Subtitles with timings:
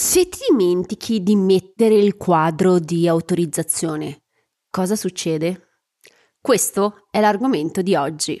[0.00, 4.26] Se ti dimentichi di mettere il quadro di autorizzazione,
[4.70, 5.80] cosa succede?
[6.40, 8.40] Questo è l'argomento di oggi.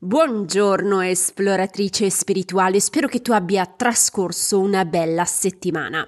[0.00, 6.06] Buongiorno esploratrice spirituale, spero che tu abbia trascorso una bella settimana.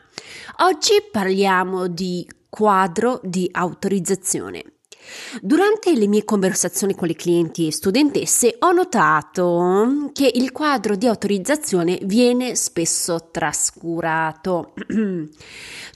[0.58, 4.74] Oggi parliamo di quadro di autorizzazione.
[5.42, 11.08] Durante le mie conversazioni con le clienti e studentesse ho notato che il quadro di
[11.08, 14.72] autorizzazione viene spesso trascurato.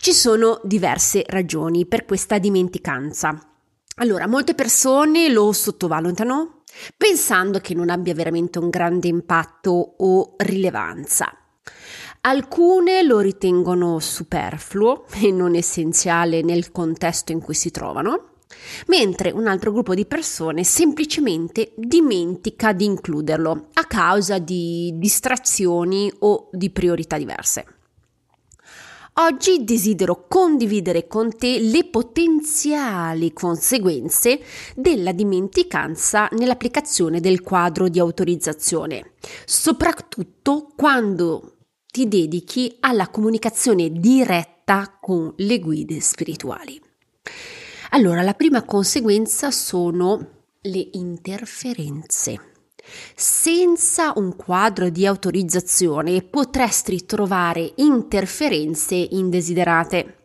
[0.01, 3.39] Ci sono diverse ragioni per questa dimenticanza.
[3.99, 6.64] Allora, molte persone lo sottovalutano
[6.97, 11.37] pensando che non abbia veramente un grande impatto o rilevanza.
[12.23, 18.31] Alcune lo ritengono superfluo e non essenziale nel contesto in cui si trovano
[18.87, 26.49] mentre un altro gruppo di persone semplicemente dimentica di includerlo a causa di distrazioni o
[26.53, 27.74] di priorità diverse.
[29.17, 34.41] Oggi desidero condividere con te le potenziali conseguenze
[34.75, 39.13] della dimenticanza nell'applicazione del quadro di autorizzazione,
[39.45, 46.83] soprattutto quando ti dedichi alla comunicazione diretta con le guide spirituali.
[47.91, 52.54] Allora, la prima conseguenza sono le interferenze.
[53.15, 60.19] Senza un quadro di autorizzazione potresti trovare interferenze indesiderate.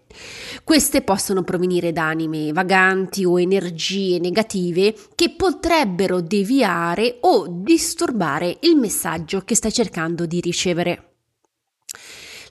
[0.63, 8.75] Queste possono provenire da anime vaganti o energie negative che potrebbero deviare o disturbare il
[8.75, 11.05] messaggio che stai cercando di ricevere.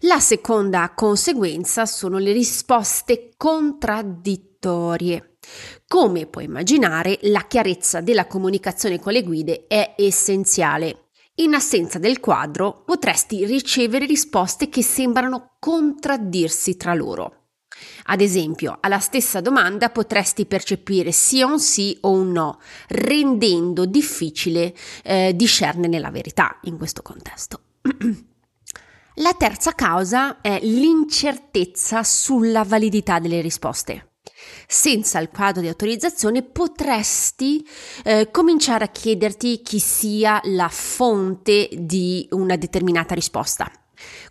[0.02, 5.37] La seconda conseguenza sono le risposte contraddittorie.
[5.86, 11.08] Come puoi immaginare, la chiarezza della comunicazione con le guide è essenziale.
[11.36, 17.38] In assenza del quadro potresti ricevere risposte che sembrano contraddirsi tra loro.
[18.04, 24.74] Ad esempio, alla stessa domanda potresti percepire sia un sì o un no, rendendo difficile
[25.04, 27.60] eh, discernere la verità in questo contesto.
[29.20, 34.07] La terza causa è l'incertezza sulla validità delle risposte.
[34.66, 37.66] Senza il quadro di autorizzazione potresti
[38.04, 43.70] eh, cominciare a chiederti chi sia la fonte di una determinata risposta.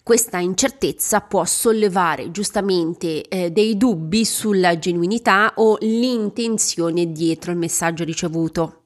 [0.01, 8.03] Questa incertezza può sollevare giustamente eh, dei dubbi sulla genuinità o l'intenzione dietro il messaggio
[8.03, 8.83] ricevuto.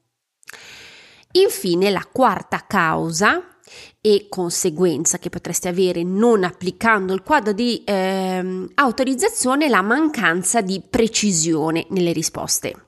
[1.32, 3.51] Infine, la quarta causa
[4.00, 10.82] e conseguenza che potresti avere non applicando il quadro di eh, autorizzazione la mancanza di
[10.88, 12.86] precisione nelle risposte.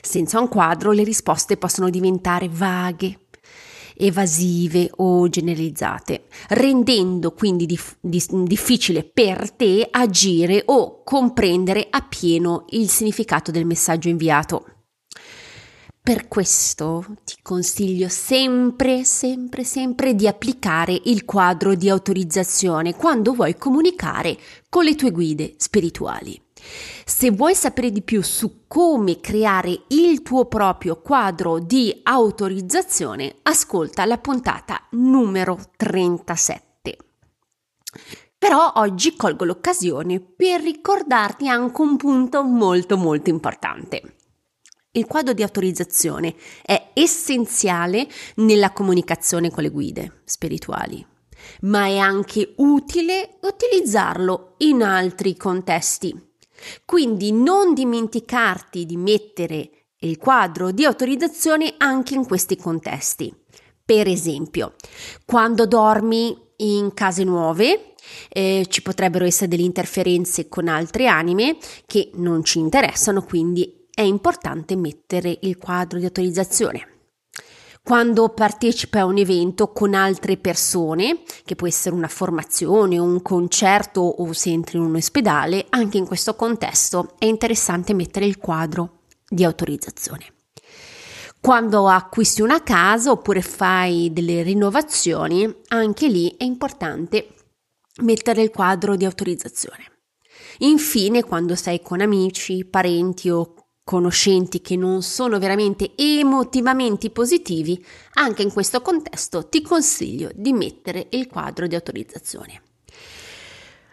[0.00, 3.20] Senza un quadro le risposte possono diventare vaghe,
[3.96, 13.50] evasive o generalizzate, rendendo quindi dif- difficile per te agire o comprendere appieno il significato
[13.50, 14.75] del messaggio inviato.
[16.06, 23.56] Per questo ti consiglio sempre, sempre, sempre di applicare il quadro di autorizzazione quando vuoi
[23.56, 26.40] comunicare con le tue guide spirituali.
[27.04, 34.04] Se vuoi sapere di più su come creare il tuo proprio quadro di autorizzazione, ascolta
[34.04, 36.96] la puntata numero 37.
[38.38, 44.15] Però oggi colgo l'occasione per ricordarti anche un punto molto molto importante.
[44.96, 51.06] Il quadro di autorizzazione è essenziale nella comunicazione con le guide spirituali,
[51.62, 56.18] ma è anche utile utilizzarlo in altri contesti.
[56.86, 63.34] Quindi non dimenticarti di mettere il quadro di autorizzazione anche in questi contesti.
[63.84, 64.76] Per esempio,
[65.26, 67.92] quando dormi in case nuove,
[68.30, 74.02] eh, ci potrebbero essere delle interferenze con altre anime che non ci interessano, quindi è
[74.02, 76.86] importante mettere il quadro di autorizzazione.
[77.82, 84.02] Quando partecipa a un evento con altre persone, che può essere una formazione, un concerto
[84.02, 89.04] o se entri in un ospedale, anche in questo contesto è interessante mettere il quadro
[89.26, 90.26] di autorizzazione.
[91.40, 97.28] Quando acquisti una casa oppure fai delle rinnovazioni, anche lì è importante
[98.02, 99.84] mettere il quadro di autorizzazione.
[100.58, 103.54] Infine, quando sei con amici, parenti o
[103.86, 107.80] conoscenti che non sono veramente emotivamente positivi,
[108.14, 112.62] anche in questo contesto ti consiglio di mettere il quadro di autorizzazione.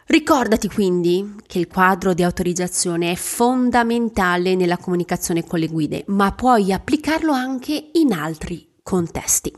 [0.08, 6.32] Ricordati quindi che il quadro di autorizzazione è fondamentale nella comunicazione con le guide, ma
[6.32, 9.56] puoi applicarlo anche in altri contesti.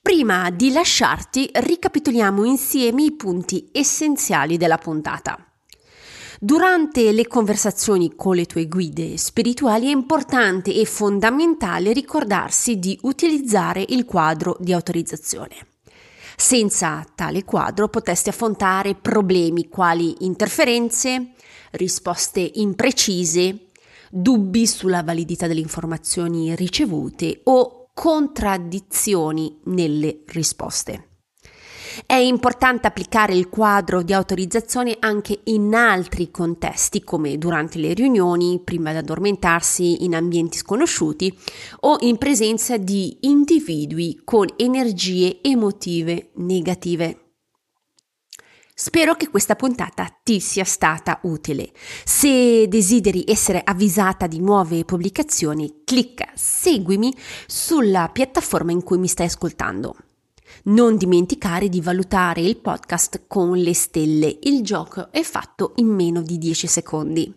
[0.00, 5.53] Prima di lasciarti, ricapitoliamo insieme i punti essenziali della puntata.
[6.44, 13.82] Durante le conversazioni con le tue guide spirituali è importante e fondamentale ricordarsi di utilizzare
[13.88, 15.68] il quadro di autorizzazione.
[16.36, 21.30] Senza tale quadro potresti affrontare problemi quali interferenze,
[21.70, 23.68] risposte imprecise,
[24.10, 31.13] dubbi sulla validità delle informazioni ricevute o contraddizioni nelle risposte.
[32.06, 38.60] È importante applicare il quadro di autorizzazione anche in altri contesti, come durante le riunioni,
[38.62, 41.36] prima di addormentarsi in ambienti sconosciuti
[41.80, 47.18] o in presenza di individui con energie emotive negative.
[48.76, 51.70] Spero che questa puntata ti sia stata utile.
[52.04, 57.14] Se desideri essere avvisata di nuove pubblicazioni, clicca seguimi
[57.46, 59.94] sulla piattaforma in cui mi stai ascoltando.
[60.66, 64.38] Non dimenticare di valutare il podcast con le stelle.
[64.44, 67.30] Il gioco è fatto in meno di 10 secondi.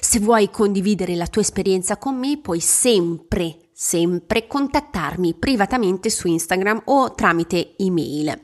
[0.00, 6.84] Se vuoi condividere la tua esperienza con me, puoi sempre, sempre contattarmi privatamente su Instagram
[6.86, 8.34] o tramite email.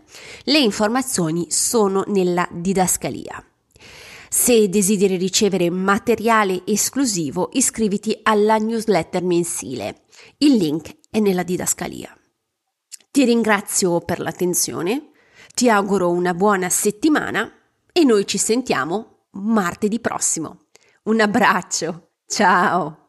[0.42, 3.42] Le informazioni sono nella didascalia.
[4.28, 10.02] Se desideri ricevere materiale esclusivo, iscriviti alla newsletter mensile.
[10.36, 12.14] Il link è nella didascalia.
[13.14, 15.10] Ti ringrazio per l'attenzione,
[15.54, 17.48] ti auguro una buona settimana
[17.92, 20.64] e noi ci sentiamo martedì prossimo.
[21.04, 23.03] Un abbraccio, ciao!